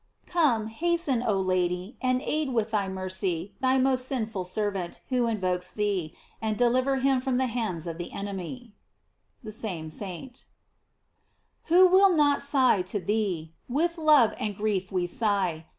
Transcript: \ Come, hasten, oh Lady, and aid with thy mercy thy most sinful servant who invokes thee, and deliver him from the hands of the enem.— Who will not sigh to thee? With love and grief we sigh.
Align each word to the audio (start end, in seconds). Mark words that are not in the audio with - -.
\ 0.17 0.25
Come, 0.25 0.65
hasten, 0.65 1.23
oh 1.27 1.39
Lady, 1.39 1.95
and 2.01 2.23
aid 2.23 2.49
with 2.49 2.71
thy 2.71 2.87
mercy 2.87 3.53
thy 3.61 3.77
most 3.77 4.07
sinful 4.07 4.45
servant 4.45 5.01
who 5.09 5.27
invokes 5.27 5.71
thee, 5.71 6.15
and 6.41 6.57
deliver 6.57 6.95
him 6.95 7.21
from 7.21 7.37
the 7.37 7.45
hands 7.45 7.85
of 7.85 7.99
the 7.99 8.09
enem.— 8.09 8.71
Who 11.65 11.87
will 11.87 12.09
not 12.15 12.41
sigh 12.41 12.81
to 12.81 12.99
thee? 12.99 13.53
With 13.69 13.99
love 13.99 14.33
and 14.39 14.57
grief 14.57 14.91
we 14.91 15.05
sigh. 15.05 15.67